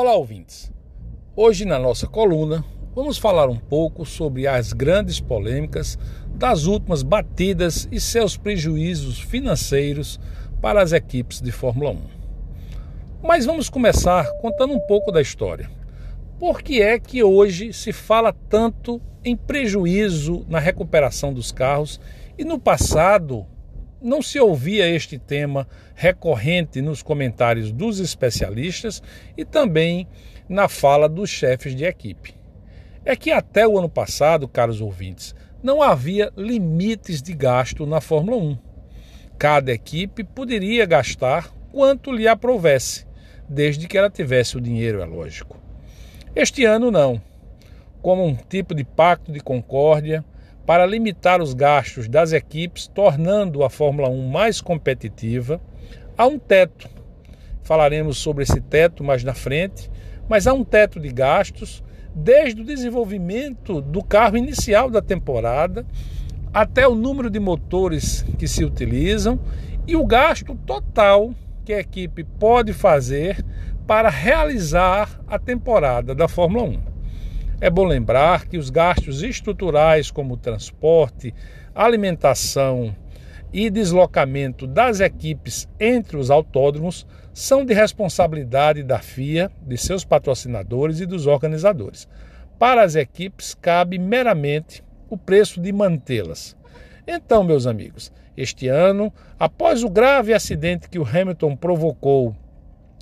Olá, 0.00 0.14
ouvintes. 0.14 0.72
Hoje, 1.34 1.64
na 1.64 1.76
nossa 1.76 2.06
coluna, 2.06 2.64
vamos 2.94 3.18
falar 3.18 3.48
um 3.48 3.56
pouco 3.56 4.06
sobre 4.06 4.46
as 4.46 4.72
grandes 4.72 5.18
polêmicas 5.18 5.98
das 6.36 6.66
últimas 6.66 7.02
batidas 7.02 7.88
e 7.90 7.98
seus 7.98 8.36
prejuízos 8.36 9.18
financeiros 9.18 10.20
para 10.62 10.80
as 10.80 10.92
equipes 10.92 11.40
de 11.40 11.50
Fórmula 11.50 11.90
1. 11.90 12.00
Mas 13.24 13.44
vamos 13.44 13.68
começar 13.68 14.24
contando 14.40 14.72
um 14.72 14.78
pouco 14.78 15.10
da 15.10 15.20
história. 15.20 15.68
Por 16.38 16.62
que 16.62 16.80
é 16.80 17.00
que 17.00 17.24
hoje 17.24 17.72
se 17.72 17.92
fala 17.92 18.32
tanto 18.32 19.02
em 19.24 19.36
prejuízo 19.36 20.46
na 20.48 20.60
recuperação 20.60 21.34
dos 21.34 21.50
carros 21.50 22.00
e 22.38 22.44
no 22.44 22.60
passado 22.60 23.44
não 24.00 24.22
se 24.22 24.38
ouvia 24.38 24.88
este 24.88 25.18
tema 25.18 25.66
recorrente 25.94 26.80
nos 26.80 27.02
comentários 27.02 27.72
dos 27.72 27.98
especialistas 27.98 29.02
e 29.36 29.44
também 29.44 30.06
na 30.48 30.68
fala 30.68 31.08
dos 31.08 31.28
chefes 31.28 31.74
de 31.74 31.84
equipe. 31.84 32.34
É 33.04 33.16
que 33.16 33.30
até 33.30 33.66
o 33.66 33.78
ano 33.78 33.88
passado, 33.88 34.48
caros 34.48 34.80
ouvintes, 34.80 35.34
não 35.62 35.82
havia 35.82 36.32
limites 36.36 37.20
de 37.20 37.34
gasto 37.34 37.86
na 37.86 38.00
Fórmula 38.00 38.36
1. 38.36 38.58
Cada 39.38 39.72
equipe 39.72 40.24
poderia 40.24 40.86
gastar 40.86 41.52
quanto 41.72 42.12
lhe 42.12 42.28
aprovesse, 42.28 43.06
desde 43.48 43.86
que 43.86 43.96
ela 43.96 44.10
tivesse 44.10 44.56
o 44.56 44.60
dinheiro, 44.60 45.00
é 45.00 45.04
lógico. 45.04 45.58
Este 46.34 46.64
ano 46.64 46.90
não. 46.90 47.20
Como 48.00 48.24
um 48.24 48.34
tipo 48.34 48.74
de 48.74 48.84
pacto 48.84 49.32
de 49.32 49.40
concórdia, 49.40 50.24
para 50.68 50.84
limitar 50.84 51.40
os 51.40 51.54
gastos 51.54 52.06
das 52.08 52.34
equipes, 52.34 52.86
tornando 52.86 53.64
a 53.64 53.70
Fórmula 53.70 54.10
1 54.10 54.28
mais 54.28 54.60
competitiva, 54.60 55.58
há 56.14 56.26
um 56.26 56.38
teto. 56.38 56.90
Falaremos 57.62 58.18
sobre 58.18 58.42
esse 58.42 58.60
teto 58.60 59.02
mais 59.02 59.24
na 59.24 59.32
frente, 59.32 59.90
mas 60.28 60.46
há 60.46 60.52
um 60.52 60.62
teto 60.62 61.00
de 61.00 61.08
gastos 61.08 61.82
desde 62.14 62.60
o 62.60 62.66
desenvolvimento 62.66 63.80
do 63.80 64.04
carro 64.04 64.36
inicial 64.36 64.90
da 64.90 65.00
temporada 65.00 65.86
até 66.52 66.86
o 66.86 66.94
número 66.94 67.30
de 67.30 67.40
motores 67.40 68.22
que 68.38 68.46
se 68.46 68.62
utilizam 68.62 69.40
e 69.86 69.96
o 69.96 70.04
gasto 70.04 70.54
total 70.66 71.32
que 71.64 71.72
a 71.72 71.80
equipe 71.80 72.24
pode 72.24 72.74
fazer 72.74 73.42
para 73.86 74.10
realizar 74.10 75.18
a 75.26 75.38
temporada 75.38 76.14
da 76.14 76.28
Fórmula 76.28 76.64
1. 76.64 76.87
É 77.60 77.68
bom 77.68 77.84
lembrar 77.84 78.46
que 78.46 78.56
os 78.56 78.70
gastos 78.70 79.20
estruturais, 79.20 80.12
como 80.12 80.36
transporte, 80.36 81.34
alimentação 81.74 82.94
e 83.52 83.68
deslocamento 83.68 84.64
das 84.64 85.00
equipes 85.00 85.68
entre 85.80 86.16
os 86.16 86.30
autódromos, 86.30 87.04
são 87.34 87.64
de 87.64 87.74
responsabilidade 87.74 88.84
da 88.84 89.00
FIA, 89.00 89.50
de 89.60 89.76
seus 89.76 90.04
patrocinadores 90.04 91.00
e 91.00 91.06
dos 91.06 91.26
organizadores. 91.26 92.08
Para 92.60 92.84
as 92.84 92.94
equipes, 92.94 93.56
cabe 93.60 93.98
meramente 93.98 94.84
o 95.10 95.18
preço 95.18 95.60
de 95.60 95.72
mantê-las. 95.72 96.56
Então, 97.08 97.42
meus 97.42 97.66
amigos, 97.66 98.12
este 98.36 98.68
ano, 98.68 99.12
após 99.36 99.82
o 99.82 99.90
grave 99.90 100.32
acidente 100.32 100.88
que 100.88 100.98
o 100.98 101.04
Hamilton 101.04 101.56
provocou 101.56 102.36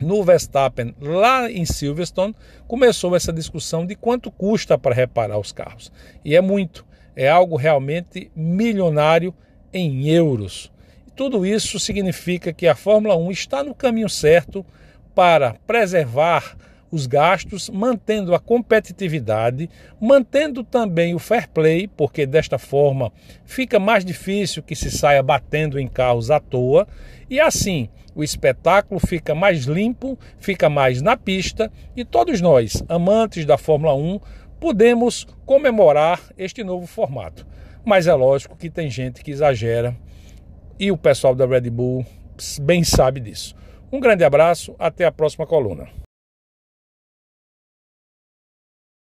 no 0.00 0.24
Verstappen, 0.24 0.94
lá 1.00 1.50
em 1.50 1.64
Silverstone, 1.64 2.34
começou 2.66 3.14
essa 3.14 3.32
discussão 3.32 3.84
de 3.84 3.94
quanto 3.94 4.30
custa 4.30 4.78
para 4.78 4.94
reparar 4.94 5.38
os 5.38 5.52
carros. 5.52 5.92
E 6.24 6.34
é 6.34 6.40
muito, 6.40 6.86
é 7.14 7.28
algo 7.28 7.56
realmente 7.56 8.30
milionário 8.34 9.34
em 9.72 10.08
euros. 10.08 10.72
tudo 11.14 11.44
isso 11.44 11.78
significa 11.78 12.52
que 12.52 12.66
a 12.66 12.74
Fórmula 12.74 13.14
1 13.14 13.30
está 13.30 13.62
no 13.62 13.74
caminho 13.74 14.08
certo 14.08 14.64
para 15.14 15.54
preservar 15.66 16.56
os 16.90 17.06
gastos, 17.06 17.70
mantendo 17.70 18.34
a 18.34 18.40
competitividade, 18.40 19.70
mantendo 20.00 20.64
também 20.64 21.14
o 21.14 21.18
fair 21.18 21.48
play, 21.48 21.86
porque 21.86 22.26
desta 22.26 22.58
forma 22.58 23.12
fica 23.44 23.78
mais 23.78 24.04
difícil 24.04 24.62
que 24.62 24.74
se 24.74 24.90
saia 24.90 25.22
batendo 25.22 25.78
em 25.78 25.86
carros 25.86 26.30
à 26.30 26.40
toa, 26.40 26.86
e 27.28 27.40
assim 27.40 27.88
o 28.14 28.24
espetáculo 28.24 29.00
fica 29.00 29.34
mais 29.34 29.64
limpo, 29.64 30.18
fica 30.38 30.68
mais 30.68 31.00
na 31.00 31.16
pista 31.16 31.70
e 31.96 32.04
todos 32.04 32.40
nós, 32.40 32.82
amantes 32.88 33.44
da 33.44 33.56
Fórmula 33.56 33.94
1, 33.94 34.20
podemos 34.58 35.26
comemorar 35.46 36.20
este 36.36 36.62
novo 36.64 36.86
formato. 36.86 37.46
Mas 37.84 38.06
é 38.06 38.14
lógico 38.14 38.56
que 38.56 38.68
tem 38.68 38.90
gente 38.90 39.22
que 39.22 39.30
exagera 39.30 39.96
e 40.78 40.90
o 40.90 40.96
pessoal 40.96 41.34
da 41.34 41.46
Red 41.46 41.70
Bull 41.70 42.04
bem 42.60 42.82
sabe 42.82 43.20
disso. 43.20 43.54
Um 43.92 44.00
grande 44.00 44.24
abraço, 44.24 44.74
até 44.78 45.04
a 45.04 45.12
próxima 45.12 45.46
coluna. 45.46 45.88